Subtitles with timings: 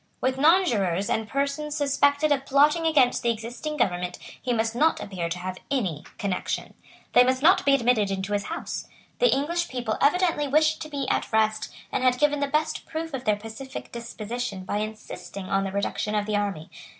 [0.19, 5.29] With nonjurors and persons suspected of plotting against the existing government he must not appear
[5.29, 6.73] to have any connection.
[7.13, 8.87] They must not be admitted into his house.
[9.19, 13.13] The English people evidently wished to be at rest, and had given the best proof
[13.13, 16.71] of their pacific disposition by insisting on the reduction of the army.